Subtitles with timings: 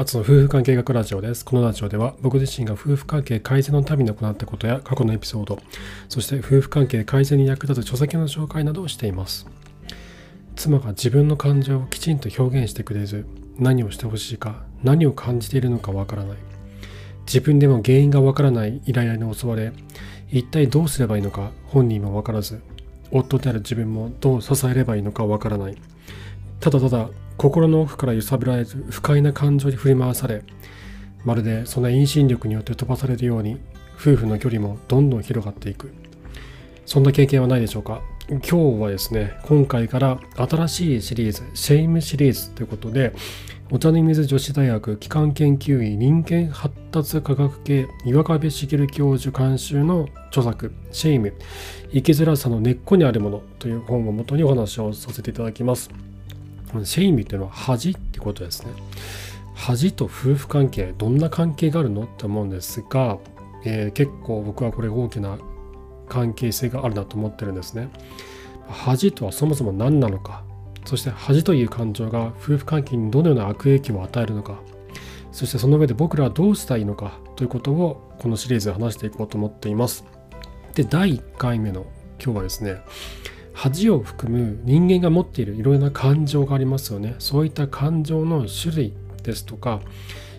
[0.00, 1.44] あつの夫婦関係学ラジオです。
[1.44, 5.60] このラジオでは僕自身が夫婦関係改善のために行ったことや過去のエピソード、
[6.08, 9.46] そして夫婦関係改善に役立つ書籍の紹介などをしています。
[10.56, 13.26] 妻が自分の感情をきちんと表現してくれず、
[13.58, 16.38] 何をしてほしいか、何を感じているのかわからない。
[17.26, 19.70] 自分でも原因がわからないイライラに襲われ、
[20.30, 22.62] 一体どうすればいいのか本人もわからず、
[23.10, 25.76] 夫である自分もどう支えればいいのかわからない。
[26.58, 30.42] ただただ心の奥から揺さぶられず不快な感情に振り回され
[31.24, 33.58] まるでその遠心力によって飛ばされるように
[33.94, 35.90] 夫婦の距離もどんどん広がっていく
[36.84, 43.14] そんな経験はないでしょうか今日はですね今回から新しいシリーズ shame シリーズということで
[43.70, 51.32] お茶の水女子大学基幹研究院人間発達科学系岩壁茂教授監修の著作「shame
[51.90, 56.09] 生きづらさの根っこにあるもの」という本をもとにお話をさせていただきます。
[56.84, 58.72] シェイミっていうのは恥ってことですね。
[59.54, 63.18] 恥と夫婦関係どんな関係があるのって思うんですが、
[63.64, 65.38] えー、結構僕はこれ大きな
[66.08, 67.90] 関係性があるなと思ってるんですね。
[68.70, 70.44] 恥とはそもそも何なのか
[70.84, 74.60] そして恥という感情が夫婦関係にどのような悪影響を与えるのか
[75.32, 80.04] そしてその上で僕らはどうしたらいいのかということをこのシリーズで話していこうと思っています。
[80.74, 81.86] で第1回目の
[82.22, 82.76] 今日はですね
[83.52, 87.14] 恥を含む人間が持っているいろいろな感情がありますよね。
[87.18, 89.80] そういった感情の種類ですとか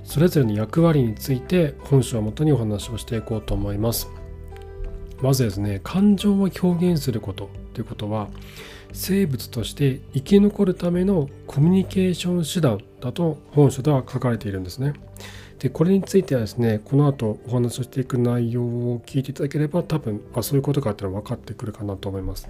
[0.03, 4.09] それぞれの役割について本書をもとにお話をしていこうと思います。
[5.21, 8.27] まずですね感情を表現することということは
[8.91, 14.93] 生物として生き残るためのコミュニケーション手段だと本書では書かれているんですね。
[15.59, 22.49] でこれについてはですねこの後お話をしていく内容を聞いていただければ多分あそういうことかっていうのは分かってくるかなと思います。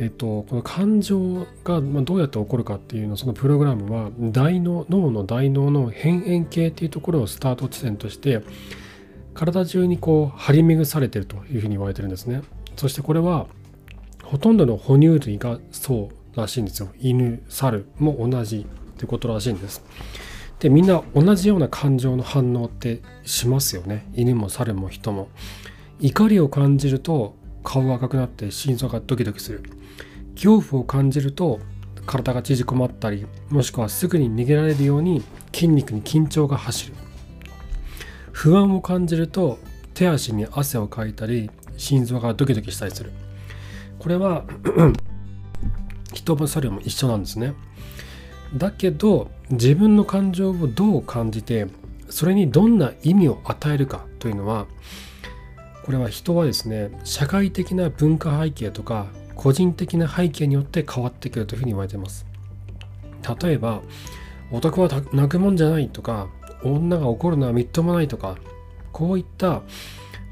[0.00, 8.40] えっと、この感情がどうやって起こるかっていうのそのプログラムは大脳脳の大脳の辺縁系っていうところをスタート地点として
[9.34, 12.40] 体中にこう張り巡されてるというふうに言われてるんですね。
[12.76, 13.46] そしてこれは
[14.24, 16.88] ほとんどの哺乳類がそうらしいんですよ。
[16.98, 19.84] 犬猿も同じってことらしいんです。
[20.60, 24.10] でみんな同じような感情の反応ってしますよね。
[24.14, 25.28] 犬も猿も人も。
[26.00, 29.62] 怒りを感じると顔が赤くなって心臓がドキドキする。
[30.42, 31.60] 恐怖を感じると
[32.06, 36.94] 体が縮こまったりもしくはすぐに逃げられるように筋肉に緊張が走る。
[38.32, 39.58] 不安を感じると
[39.92, 43.12] 手足に汗をかいたり心臓がドキドキしたりする。
[43.98, 44.44] これは
[46.14, 47.52] 人も猿も一緒なんですね。
[48.56, 51.66] だけど自分の感情をどう感じて
[52.08, 54.66] それにどんな意味を与えるかというのは
[55.84, 59.06] これは人はですね社会的な文化背景とか
[59.40, 62.26] 個人的な背景によって変わってくるというふうに言われています。
[63.42, 63.80] 例えば
[64.52, 66.28] 男は泣くもんじゃないとか
[66.62, 68.36] 女が怒るのはみっともないとか
[68.92, 69.62] こういった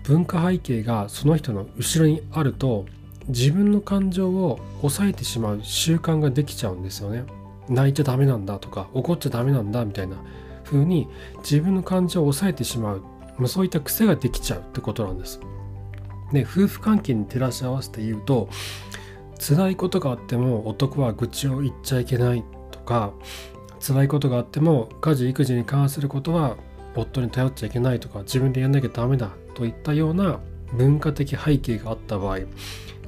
[0.05, 2.85] 文化背景がその人の後ろにあると
[3.29, 7.25] 自分の感情を抑えてしまう習慣ができちゃうんですよね。
[7.71, 10.17] 泣いちゃダメなんだとか怒っちゃダメなんだみたいな
[10.65, 11.09] 風に
[11.39, 13.03] 自分の感情を抑えてしまう。
[13.47, 15.41] そういった癖ができちゃうってことなんです。
[16.33, 18.49] で夫婦関係に照らし合わせて言うと
[19.39, 23.13] 辛いことがあっても男は愚痴を言っちゃいけないとか
[23.81, 26.57] 辛いことがあっても家事育児に関することは
[26.97, 30.41] 夫に頼っちゃいけないとか自分でやんなきゃダメだといったような
[30.73, 32.41] 文化的背景があった場合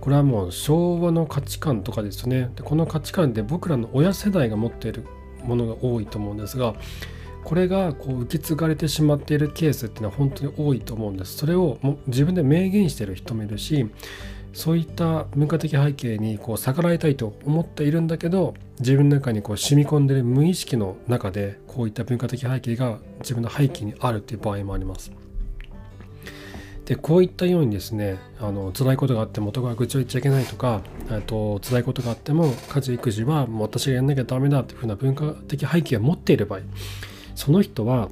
[0.00, 2.50] これはもう昭和の価値観とかですね。
[2.56, 5.04] でこの価値観で僕らの親世代が持っている
[5.44, 6.74] ものが多いと思うんですが
[7.44, 13.86] これがこう受け継がれてしまっているケースっていうのは本当に多いと思うんですそれをも自分で明言してる人もいるし
[14.52, 25.12] そういった文化的背景にこう逆らいたいと思っているんだけど自分の中にこう染み込んでる無意識の中でこういった文化的背景が自分の背景にあるっていう場合もあります。
[26.90, 30.82] でこういったようにですねあの辛いことがあっても男が愚痴を言っちゃいけないとか
[31.28, 36.60] と辛いことがあっても家事育児はもう私がやんなきゃダメだっていうふうな文化的背景を持っている場合
[37.40, 38.10] その人は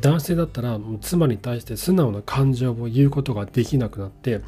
[0.00, 4.40] 男性だったら妻に対して素直な感情を言うことができなくなって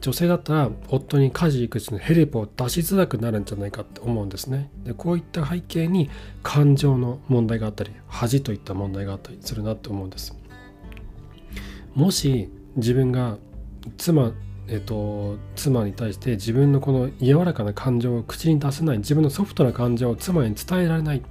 [0.00, 4.70] 女性だったら夫に家事育児のヘルプを出しづらくなるんじゃないかって思うんですね。
[4.84, 6.10] でこういった背景に
[6.44, 10.36] 感情の問題があったり恥といった問題があったりするなって思うんです。
[11.96, 13.38] もし自分が
[13.98, 14.32] 妻
[14.68, 21.22] えっと、妻に対して自分のこの柔らかな感情を口に出せない自分のソフトな感情を妻に伝えられない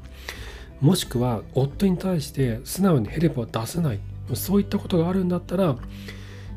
[0.84, 4.00] もしくは夫に対して素直にヘルプを出せない。
[4.34, 5.78] そういったことがあるんだったら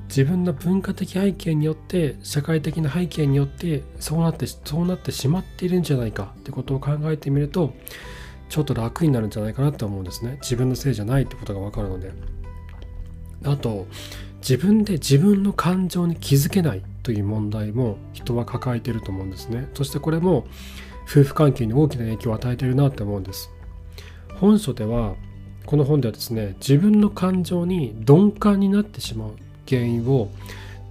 [0.08, 7.72] 自分の文化的背景によって社会的な背景によってそうなってそうなってしまっているんじゃないかってことを考えてみると
[8.48, 10.38] ちょっと楽になるんじゃないかなと思うんですね。
[10.42, 12.12] 自分のせいじゃないってことが分かるので。
[13.44, 13.86] あと
[14.38, 19.68] 自分で自分の感情に気づけないという問題も人は抱えていると思うんですね。
[19.74, 20.46] そしてこれも
[21.08, 23.50] 夫婦関係に大きな影響を与えているなと思うんです。
[24.40, 25.14] 本書では
[25.64, 29.30] この本ではですね自分の感情に鈍感になってしまう
[29.68, 30.30] 原因を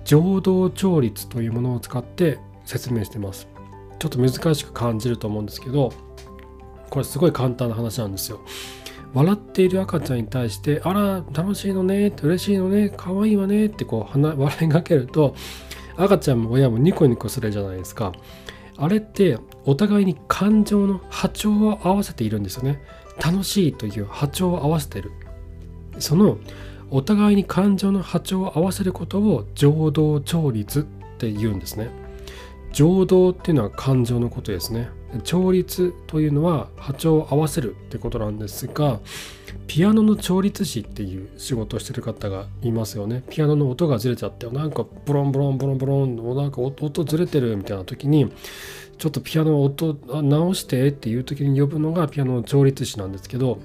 [0.04, 3.48] 情動調律というものを使って説明してます。
[3.98, 5.94] ちょっと難しく感じると思うんですけど
[6.90, 8.42] これすごい簡単な話なんですよ。
[9.14, 15.36] 笑っている赤ちゃんに対して「あら楽しいのね」って「嬉しいのね可愛いわね」ってこう笑いかけると
[15.96, 18.12] 赤ちゃんも親もニコニコするじゃないですか。
[18.78, 22.82] あれってお互いに感情の波長を合わせているんですよね。
[23.24, 25.12] 楽しいという波長を合わせている。
[26.00, 26.38] その
[26.92, 30.84] お互いに感情の波長を合わせることを情動調律っ
[31.18, 31.90] て言うんですね。
[32.72, 34.90] 情動っていうのは感情のことですね。
[35.24, 39.00] 調律というのは波長を合わせるってことなんですが
[39.68, 43.24] ピアノの調律師っていう仕事をしてる方がいますよね。
[43.30, 48.32] ピアノの音がずれちゃってなんかブロンブロンブロンブロンなんか音ずれてるみたいな時に
[48.98, 53.60] ちょっとピアノを音直してっていう時に呼ぶのがピアノの調律師なんですけど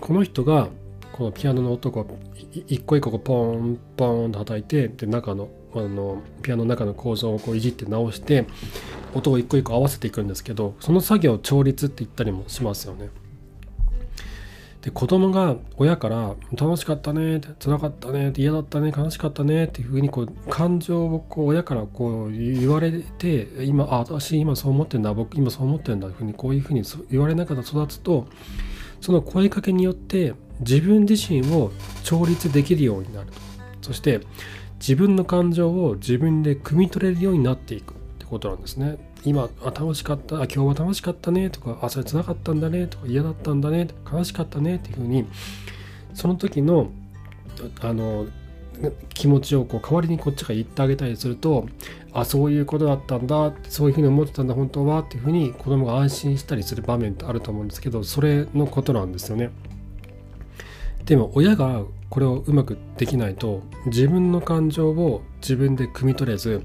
[0.00, 0.68] この人が
[1.12, 2.06] このピアノの音を
[2.66, 8.46] 一個一個ポンポンと叩いてで中のあのピアノの中の構造をこういじって直して
[9.12, 13.10] 音を一個一個合わせていくんですけどその作業を調律って言ったりもしますよね。
[14.84, 28.26] で子供が親から「楽しかったね」って「辛かったね」って「嫌だったね」「悲しかったね」っていうふうにこう感情をこう親からこう言われて今あ私今そう思ってんだ僕今そう思ってんだふうにこういうふうに言われながら育つと
[29.00, 31.72] その声かけによって自分自身を
[32.02, 33.32] 調律できるようになると
[33.80, 34.20] そして
[34.80, 38.98] 自分の感情を自分で汲み取れるようになっていくってことなんですね。
[39.24, 45.26] 今あ楽しかったあ今日は楽しかったねとかあそれつらかったんだねとか嫌だったんだね悲しかったねっていうふうに
[46.14, 46.90] その時の
[47.80, 48.26] あの
[49.10, 51.68] 気持ちをこう代わりにこっちが言ってあげたりすると
[52.12, 59.50] あそういうことだったんだそういうふうに思ってたんだ本当はっていうふうに子供が安心したりする場面ってあると思うんですけどそれのことなんですよね。
[61.04, 66.62] でも親がこれをうまくできないと自分の感情を自分で汲み取れず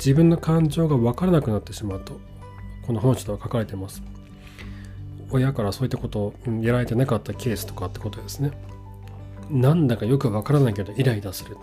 [0.00, 2.18] 自分の感情が分からなくなってしまうと
[2.86, 4.02] この本書では書かれています。
[5.30, 8.50] 親からそういったことをやられてなかったケースとかってことですね。
[9.50, 11.56] なんだかよく分からないけどイライラする。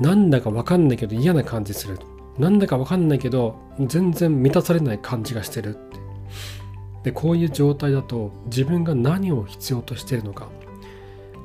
[0.00, 1.98] なんだか分かんないけど嫌な感じする。
[2.38, 5.98] なんだか分かんないけど全然満たされない感じがしてるって。
[7.04, 10.48] でこういう状態だと自分が何を必要としているのか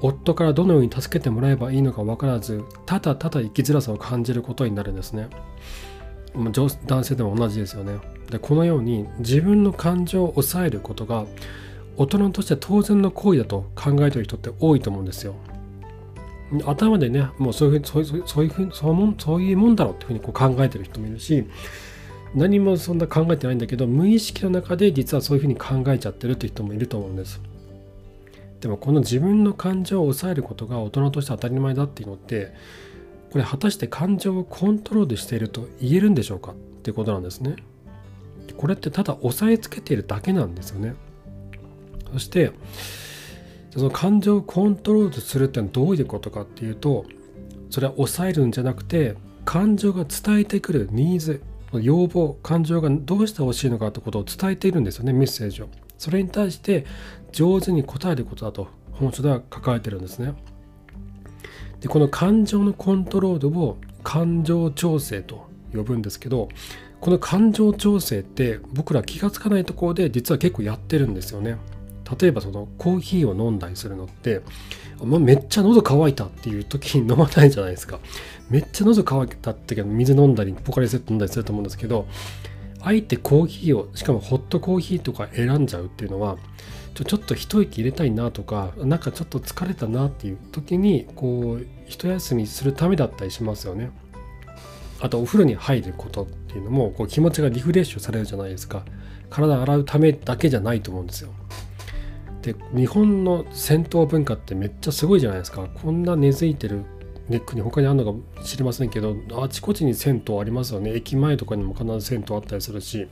[0.02, 5.28] 夫からどのように助けてもらえばいいのか分からずただただ生きづらさを感じることになるんですね。
[6.36, 7.98] 男性でも同じですよね。
[8.30, 11.26] でこのように自分の感情を抑えることが
[11.98, 15.36] 大人として当然の行為だと考えている人って多いと思うんですよ。
[16.66, 21.46] 頭でねもうそういうふうにそういうふうにそうもそういうもんだろうっていうふうにこう考えてる人もいるし
[22.34, 27.42] 何もそんな考えてないんだけど無意識の中で実はそういうふうに考えちゃってるっていう人もいると思うんです。
[28.62, 32.52] でもこの自分の感情を抑えることが大人として当たり前だっていうのって
[33.32, 37.56] これ果たして感情をコントロールしていると言えるんでしょうかっていうことなんですね。
[38.58, 40.96] これってただ押さえつけているだけなんですよね。
[42.12, 42.52] そして
[43.72, 47.06] その感情をコントロールするってのはどういうことかっていうと
[47.70, 49.16] それは抑えるんじゃなくて
[49.46, 51.42] 感情が伝えてくるニーズ
[51.74, 56.86] 要望感情がどうしてほしいのかってことを伝えているんですよねメッセージをそれに対して
[57.32, 60.34] 上手に答えることだと本書では書かれてるんですね
[61.82, 66.50] でこの感情のコントロールを感情調整と呼ぶんですけど
[67.00, 71.58] この感情調整って僕ら気が付かないところで実は結構やってるんですよね。
[72.20, 74.42] 例えばそのコーヒーを飲んだりするのって、
[75.04, 78.00] まあ、めっちゃ喉乾いたっていう時に飲まないじゃないですか。
[78.50, 82.08] めっちゃ喉乾いたってけど水飲んだりポカリセット飲んだりすると思うんですけど
[82.82, 86.38] あえてコーヒーをしかもホットコーヒーとか選んじゃうっていうのは
[86.94, 93.92] ちょちょっと一息入れたいなとかなんかちょっと疲れたなっていう時にこう一休みするためだったりしますよね。
[95.02, 98.84] あとお風呂に入ることっていうのもこう気持ちがリフレッシュされるじゃないですか。
[99.30, 101.32] 体洗うためだけじゃないと思うんですよ。
[102.42, 105.68] で日本の銭湯文化ってめっちゃすごいじゃないですか。
[105.82, 106.84] こんな根付いてる
[107.28, 110.94] ネックに他にあるのか知りませんけどあちこちに銭湯ありますよね。
[110.94, 113.08] 駅前とかにも必ず銭湯あったりするし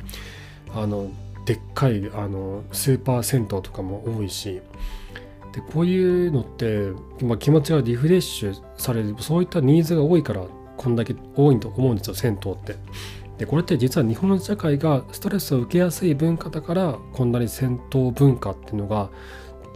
[0.74, 1.10] あの
[1.48, 4.62] でっかいあのスーパー銭湯とかも多いし。
[5.54, 6.92] でこういうのって、
[7.24, 9.16] まあ、気持ちがリフレッシュされる。
[9.20, 12.76] そういったニーズが多いからこんだけ多いと思うんですよ銭湯って。
[13.38, 19.10] でこれって実は日本の社会がストレスを受けやすい文化だからこんなに戦闘文化っていうのが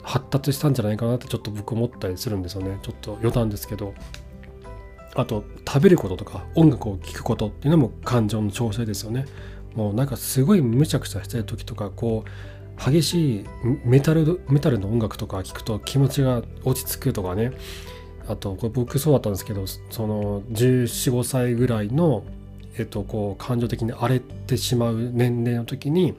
[0.03, 2.79] 発達したんじゃないかなってちょっと僕思ったりするんですよね。
[2.81, 3.93] ちょっと余談ですけど。
[5.13, 9.25] あと食べることとか音楽を聴くことっていうのも感情の調整ですよね。
[9.75, 13.45] もうなんかすごいむちゃくちゃしてる時とかこう激しい
[13.85, 17.53] メタルメタルの音楽とか聴くと気持ちが落ち着くとかね
[18.27, 22.23] あとこれ僕そうだったんですけどその1415歳ぐらいの、
[22.77, 26.15] えっと、こう感情的に荒れてしまう年齢の時に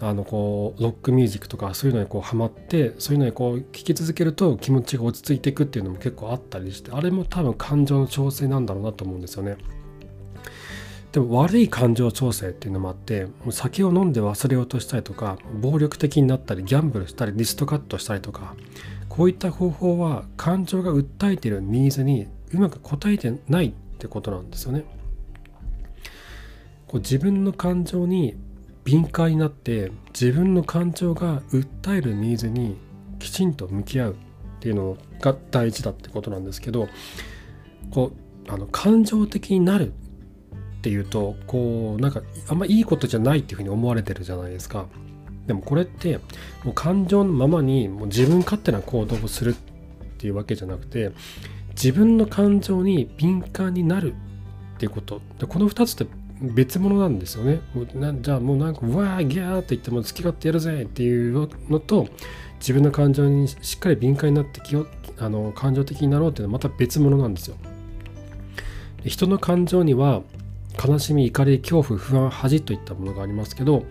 [0.00, 9.56] あのこうロックミュージックとかそういうのにこうハマってそういうのにこう聴き続けると気持ちが落ち着いていくっていうのも結構あったりしてあれも多分感情の調整なんだろうなと思うんですよね。
[11.14, 18.56] でも悪い感情調整っていうのもあってもう酒を飲んで忘れようとしたりとか暴力的になったりギャンブルしたりリストカットしたりとか
[19.08, 24.84] こういった方法は感情が訴えているニーズにうまく応えてないってことなんですよね。
[26.88, 28.34] こう自分の感情に
[28.82, 32.76] 敏感になって自分の感情が訴えるニーズに
[33.20, 34.16] きちんと向き合うっ
[34.58, 36.88] ていうのが大事だってことなんですけど
[37.92, 38.10] こ
[38.48, 39.92] うあの感情的になる
[40.84, 44.84] っていうとこうなんかあんまいいことじゃないっていうふうに思われてるじゃないですか。
[45.46, 46.18] でもこれって
[46.62, 49.54] もう感情のままにもう自分勝手な行動をするっ
[50.18, 51.12] ていうわけじゃなくて
[51.70, 54.12] 自分の感情に敏感になる
[54.76, 56.12] っていうことでこの2つって
[56.42, 57.60] 別物なんですよね。
[58.20, 62.08] じゃあもうなんかうわーギャーって言っても好き勝手やるぜっていうのと
[62.60, 64.86] 自分の感情にしっかり敏感になって気を
[65.18, 67.56] あの感情的になろうっていうのはまた別物なんですよ。
[69.06, 70.22] 人の感情には
[70.82, 73.84] 悲しみ怒り恐怖不安恥といったものがありますけど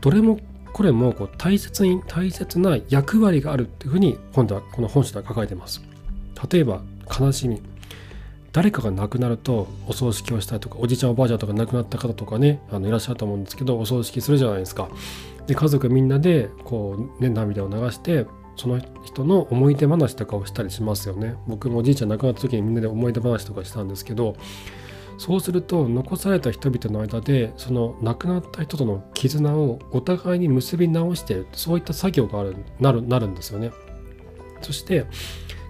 [0.00, 0.38] どれも
[0.72, 5.82] これもこう大切に大切な役割があるっていうふうに今度はこの本書では書かれています。
[6.50, 6.82] 例えば
[7.18, 7.60] 悲しみ
[8.52, 14.88] 誰かが亡くなるとお葬式をしたりとかおじいちゃんおばあちゃんとか亡くなった方とかねあのいらっしゃると思うんですけどお葬式するじゃないですか。
[15.46, 21.36] で家族みんなでこう、ね、涙を流してその人の思い出話とかをしたりしますよね。
[21.46, 24.36] 僕もおじいちゃん亡くなった時にみんなで思い出話とかしたんですけど
[25.20, 33.70] そうすると残された人々の間でその亡くなった人との絆をお互いに結び直してるそういった作業があるなるなるんですよね。
[34.62, 35.04] そして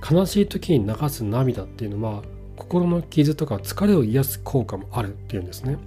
[0.09, 2.23] 悲しい時に流す涙っていうのは
[2.55, 5.79] 心の傷とか疲れを癒す効果もあるっていうんですね。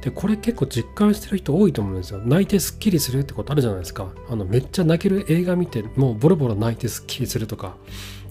[0.00, 2.20] でこれ結構実感してる人多いと思うんですよ。
[2.24, 4.12] 泣いてすっきりするってことあるじゃないですか。
[4.30, 7.74] あのめっちゃ泣ける映画見てもうボロボロ泣いてすっきりするとか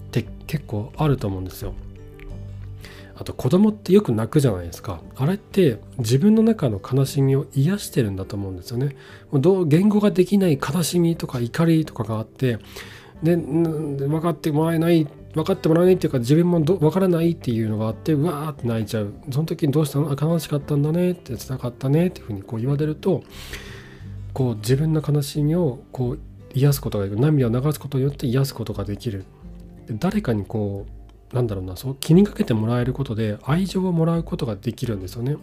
[0.06, 1.74] って結構あると思うんですよ。
[3.16, 5.00] あと子供ってよく泣くじゃないですか。
[5.16, 8.96] あれって自分の中の悲しみを癒してるんだと思うんですよね。
[9.30, 12.58] もうどう言語ができない悲しみとか怒りとかがあって
[13.22, 20.14] で分かってもらえない分かってもらえないっていうか自分も分からないっていうのがあってうわーって泣いちゃうその時にどうしたの？
[20.14, 23.22] 悲しかったんだねってつらかったねっていうふうにこう言われると
[24.32, 26.20] こう自分の悲しみをこう
[26.52, 29.24] 癒すことができる涙を流すことによって癒すことができる
[29.90, 31.03] 誰かにこう
[31.34, 35.36] なんだろうなそう気にかけてもらえることで愛情をもらうことができるんですよね。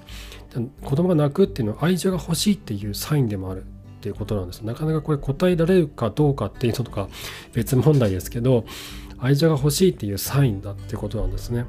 [0.83, 3.65] 子供が泣くっていうのは愛情が欲しいっていうサインでもあるっ
[4.01, 4.61] ていうことなんです。
[4.61, 7.09] なかなかこれ答えられるかどうかっていうのとか
[7.53, 8.63] 別問題ですけど
[9.19, 11.65] 愛情が欲しいっていうサインだってことなんですね。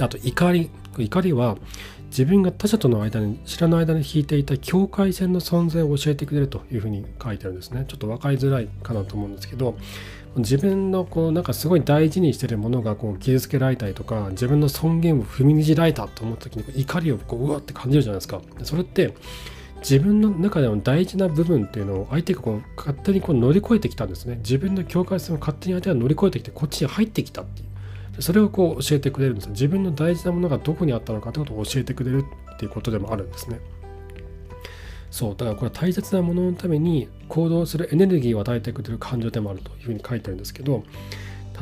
[0.00, 1.58] あと怒り怒りは
[2.06, 7.84] 自分が他者との間に知らない間に引いていた境界線の存在を教えてくれるというふうに書いてあるんですね。
[7.86, 9.76] ちょっと分かりづらいかなと思うんですけど
[10.36, 18.40] 自分のこうなんかすごい大事にしてるものがこう傷つけられたりとか自分の尊厳を踏みにじられたと思った時に怒りをこううわって感じるじゃないですか。
[18.62, 19.12] それって
[19.80, 24.36] 自分の中での大事な部分っていうのを相手がこう勝手にこう乗り越えてきたんですね。
[24.36, 27.70] 自分の境界線を勝手に相手が乗り越えてきてこっちに入ってきたっていう。
[28.22, 33.60] それをこう教えてくれるんです自分の大事なものがどこにあったのかってことを教えてくれるっていうことでもあるんですね。
[35.10, 40.84] そうだからこれは大切なもののために行動するエネルギーを与えてくれる感情でもあるというふうに書いてるんですけど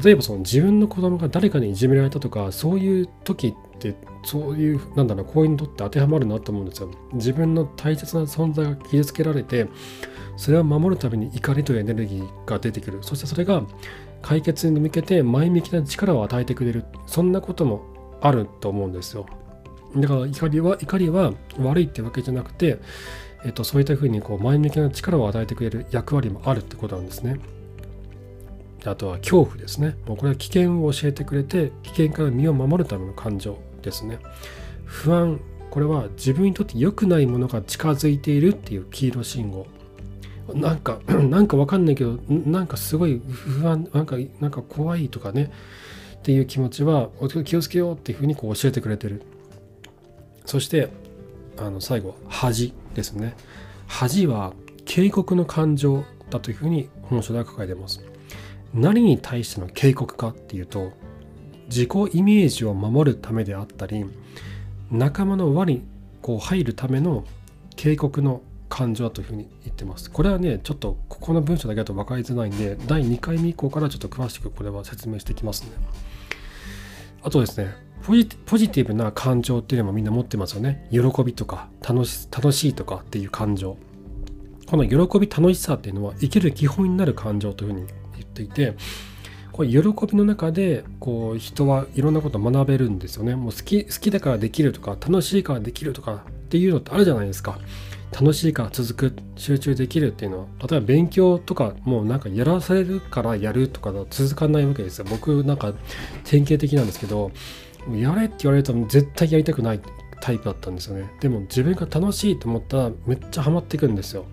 [0.05, 6.91] 例えばその自分の子供が誰かにいじめられたとかそういう時ってそういうなんだろうこういうのって当てはまるなと思うんですよ。
[7.15, 9.69] 自分の大切な存在が傷つけられて
[10.37, 12.99] それを守るために怒りというエネルギーが出てくる。
[13.03, 13.63] そしてそれが
[14.23, 16.85] 解決に向けて前向きな力を与えてくれる。
[17.07, 17.83] そんなことも
[18.21, 19.27] あると思うんですよ。
[19.97, 22.79] だから怒りは怒りは悪いってわけじゃなくて
[23.45, 27.39] えっと、そういったふうにこう前向きな力を与えてくれる役割もあるってことなんですね。
[28.85, 29.97] あとは恐怖ですね。
[30.07, 34.19] もうこれは危険を教えてくれて危険から身を守るための感情ですね。
[34.85, 35.41] 不安
[35.71, 39.67] これは自分にとって良くないものが近づいているっていう黄色信号。
[40.55, 45.51] なんか なんかわかんないけどなんかすごい不安なんかなんか怖いとかね
[46.17, 47.11] っていう気持ちは
[47.45, 49.23] 気をつけようっていうふうにこう教えてくれてる。
[50.47, 50.89] そして
[51.61, 53.35] あの最後恥ですね
[53.87, 54.53] 恥は
[54.85, 58.05] 警告の感情だというふうに本書では書かれています
[58.75, 60.93] 何に対しての警告かっていうと
[61.69, 64.05] 自己イメージを守るためであったり
[64.91, 65.83] 仲間の輪に
[66.23, 67.25] こう入るための
[67.77, 70.11] 警告の感情だというふうに言ってます。
[70.11, 75.71] これはね、ちょっとここの文章だけだと分かりづらいんで、第2回目以降からちょっと詳しくこれは説明していきますね。
[77.23, 77.75] あとですね、
[78.05, 78.27] ポジ
[78.71, 80.89] ティブな感情っていうのもみんな持ってますよね。
[80.91, 83.77] 喜びとか楽し楽しいとかっていう感情。
[84.67, 88.75] この喜び楽しさっていうのは生きる基本になる感情というふうに言っていて、
[89.53, 93.35] これ喜びの中でこう人はいろんなことを学べるんですよね。
[93.35, 97.59] もう好き好きだからできるとか楽しいからできるとかっていうのってあるじゃないですか。
[98.13, 105.75] 楽しいから続く集中できるっていうのは例えば勉強とかもうなんかやらされるからやるとかだと続かないわけですよ僕なんか
[106.25, 107.33] 典型的なんですけど
[107.95, 109.81] やれって言われると絶対やりたくない
[110.21, 111.11] タイプだったんですよね。
[111.21, 114.27] でも自分が楽しいと思ったらめっちゃハマっていくんですよ。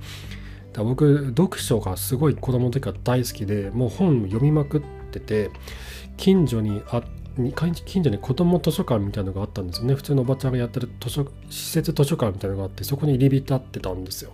[0.71, 4.81] だから僕読書がすごい子供の時から大好きでもう本読みまくっ
[5.11, 5.51] てて
[6.17, 7.03] 近所にあ
[7.83, 9.95] 近所に子供図書館みたいなのがあったんですよね。
[9.95, 14.31] 普通のおばちゃんがやってる図書施設図書館みたいなのがあってそこに入り浸ってたんですよ。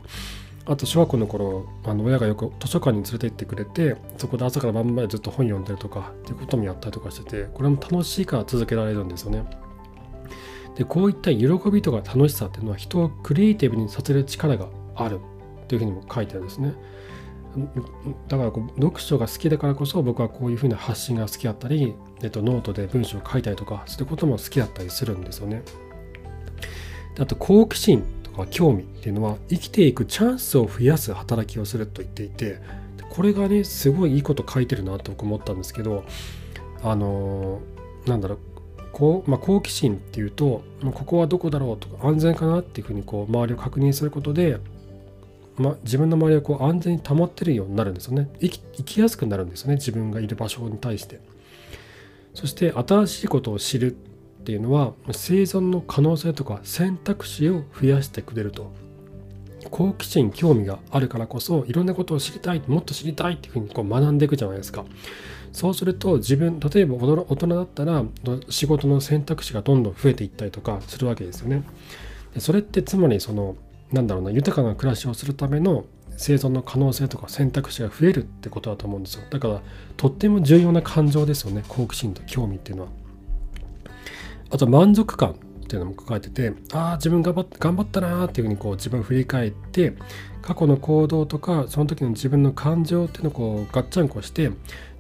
[0.65, 9.44] あと小学校の頃あの親がよく図書館に連れて行ってくれてそこで朝から晩までずっと本読んでるとかっていうこともやったりとかしててこれも楽しいから続けられるんですよね。
[10.75, 15.20] でこういった喜びとか楽しさっていうのは人をクリエイティブにさせる力がある。
[15.72, 16.74] というふうにも書いてあるんですね。
[18.27, 25.63] だからこう読書が好きだからこそ僕はこういうふうな発信が好きだったり、えっと、ノートで文章を書いたりとかそういうことも好きだったりするんですよね。
[27.18, 28.03] あと好奇心。
[28.31, 32.59] とか興味っていうのは生きていくチャンスを増やす働きをすると言っていて
[33.09, 36.03] これがねすごいいいこと書いてるなと僕思ったんですけど
[36.83, 37.61] あの
[38.05, 38.39] なんだろう
[38.91, 44.59] こう、まあ、好奇心っていうとここはどこだろうとか安全かなっていうふうにこう周りを確認することで
[45.57, 48.29] ま、自分の周りをこう安全に保ってるようになるんですよね。
[48.39, 49.75] 生き生きやすくなるんですよね。
[49.75, 51.20] 自分がいる場所に対して。
[52.33, 53.96] そして新しいことを知る。
[54.42, 58.72] っていうのは生存の可能性とか選択肢を増やしてくれると。
[59.70, 64.84] 好奇心興味があるからこそいろんなことを知りたいもっと知りたいっていうふうにこう学んでいくじゃないですか。
[65.54, 68.04] そうすると自分例えば大人だったら
[68.50, 71.64] 仕事の選択肢がどんどん増えていったりとかするわけですよね。
[72.40, 73.56] それってつまりその
[73.92, 75.86] なんだろうな豊かな暮らしをするための
[76.18, 79.24] 生存の可能性とか選択肢が増えるってことだと思うんですよ。
[79.30, 79.62] だから
[79.98, 82.90] とっても重要な感情ですよね好奇心と興味っていうのは。
[84.51, 85.33] あと満足感っ
[85.68, 89.94] ていうのも書かれててああ自分頑張頑張ったなーっていうふうにこう自分を振り返って
[90.42, 94.51] 過去の行動とかその時の自分の感情っていうのをこうガッチャンコして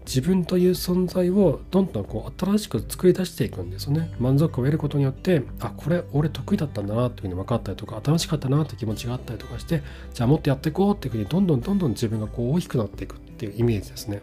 [0.05, 4.11] 自分という存在をどんどんこう新しく作り出していくんですよね。
[4.19, 9.83] 満足を得ることによってあこれ俺得意だったんだなというふうに分かったりとか楽しかったなという気持ちがあったりとかして
[10.13, 14.21] じゃあもっとやっていこうっていうふうにどんどんどんどん自分がこう大きくなっていくっていうイメージですね。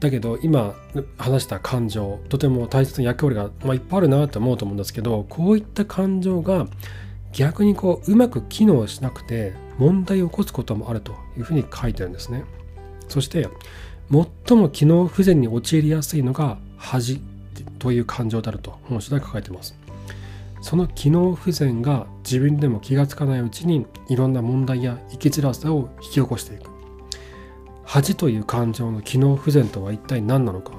[0.00, 0.74] だけど今
[1.18, 6.66] 話した感情とても大切な役割が、まあ、いっぱいあるなと思うと思うんですけどこういった感情が
[7.32, 12.44] 逆にこううまく機能しなくて問題を起こすこともあるというふうに書いてるんですね。
[13.08, 13.48] そして
[14.10, 17.20] 最も機能不全に陥りやすいのが恥
[17.78, 19.78] という感情であると本書で書かれてます。
[20.62, 26.69] その機能不全が自分でも気がつかないうちにいろんな問題や生きづらさを引き起こしていく。
[27.92, 30.74] 恥という感情の機能不全とは一体何なのか。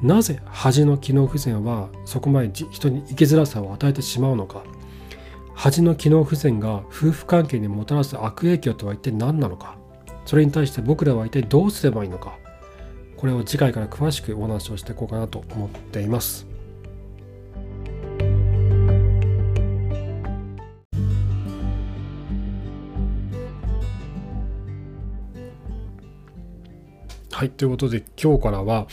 [0.00, 4.64] なぜ恥の機能不全はそこまで人に生きづらさを与えてしまうのか。
[5.54, 9.76] 恥の機能不全が夫婦関係にもたらす悪影響とは一体何なのか。
[10.24, 12.38] それに対して僕らは一体どうすればいいのか。
[13.18, 16.49] これを次回から詳しくお話をしていこうかなと思っています。
[27.40, 28.86] はい、ということで今日からは、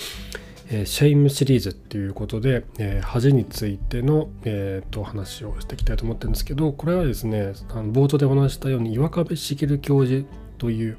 [0.70, 10.26] えー、 shame シリーズっていうことで、えー、恥についての、えーと、話をしていきたいと思ってるんですけどこれはですねあの冒頭でお話したように岩壁茂教授
[10.60, 10.98] という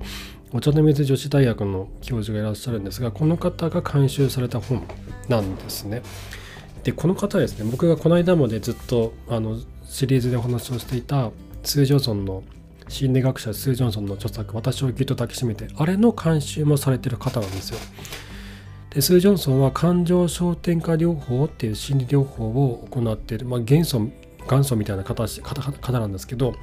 [0.52, 4.87] お茶の水女子大学の教授がいらっしゃるんですがこの方が監修された本
[5.30, 6.02] なんですね。
[6.84, 11.30] でこの方ですね僕がこの間までずっとあのシリーズでお話をしていた
[11.62, 12.42] スー・ジョンソンの
[12.88, 17.79] 心理学者スー・ジョンソンの著作「私をぎゅっと抱きしめて」あれの監修もされてる方なんですよ。
[18.90, 24.09] でスー・ジョンソンは感情焦点化療法っていう心理療法を行っている、まあ、元素
[24.48, 26.55] 元祖みたいな方方なんですけど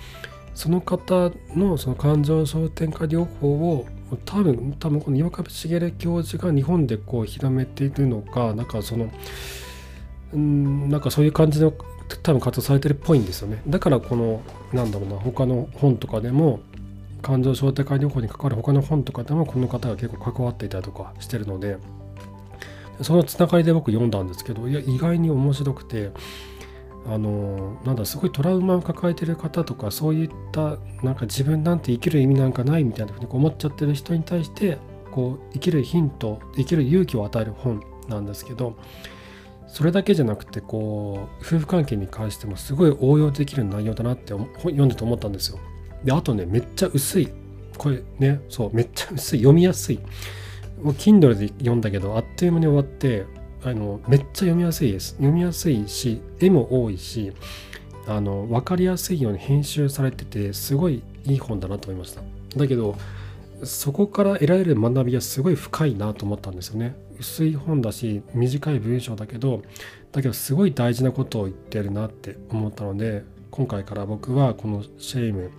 [0.55, 3.85] その方のその感情焦点化療法を
[4.25, 9.11] 多分多分この岩壁茂教授が日本でこう広めているのかなんかその
[10.33, 11.73] うんなんかそういう感じの
[12.21, 13.61] 多分活動されてるっぽいんですよね。
[13.67, 14.41] だからこの
[14.73, 16.59] なんだろうな他の本とかでも
[17.21, 21.77] 感情招待会療法に関わる他の本とかでもこの方が結構関わっていたりとかしてるので
[23.01, 26.11] そのつながりで僕読んだんですけどいや意外に面白くて
[27.07, 34.77] あのなんだすごいトラウマを抱えてる方とかそういったなんか自分なんて生きる意味なんかないみたいなふうに思っちゃってる人に対して
[35.11, 38.75] こう生きるヒント生きる勇気を与える本なんですけど
[39.75, 45.59] それだけじゃなくてこう夫婦関係に関してもすごい応用できる内容だなって読んでて思ったんですよ。
[46.01, 47.27] であとねめっちゃ薄い。
[47.77, 49.39] これねそうめっちゃ薄い。
[49.39, 49.99] 読みやすい。
[50.81, 53.25] もう Kindle で読んだけどあっという間に終わって
[53.65, 55.15] あのめっちゃ読みやすいです。
[55.15, 57.33] 読みやすいし絵も多いし
[58.07, 62.21] あの分かりやすいように編集されててすごいいい本だなと思いました。
[62.55, 62.95] だけど
[63.65, 66.95] そこから得られる学びはすごい深いなと思ったんですよね。
[67.19, 69.61] 薄い本だし短い文章だけど
[70.11, 75.49] だけどすごい大事なことを言ってるなって思ったので今回から僕はこの shame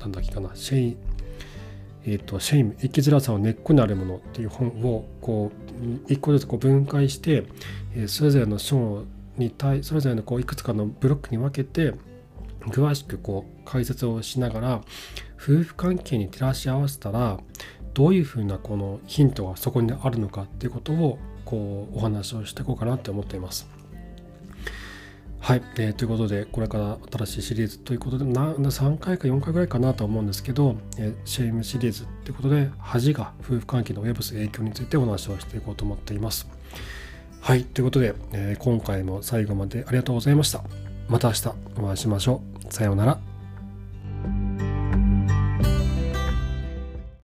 [0.00, 0.96] なんだっけかなシェイ
[2.06, 5.50] えーと、 shame 生きづらさの根っこにあるものっていう本をこ
[6.08, 7.46] う一個ずつこう分解して、
[7.96, 9.04] え、それぞれの章
[9.38, 11.94] に対それぞれのこういくつかのブロックに分けて
[12.66, 14.80] 詳しくこう解説をしながら
[15.44, 17.38] 夫婦関係に照らし合わせたら
[17.92, 23.68] どういうふうなこのヒントがそこにあるのかっていうことをこうお話をしていこうかなって思っています。
[25.38, 36.48] はい、えー、ということでこれから新しいシリーズということでな3回か4回ぐらいかなと思うんですけど、えー、 shame シリーズということで恥が夫婦関係の及ぼす影響についてお話をしていこうと思っています。
[37.42, 40.64] はい、ということで、えー、今回も最後までありがとうございました。
[41.10, 42.72] また明日お会いしましょう。
[42.72, 43.33] さようなら。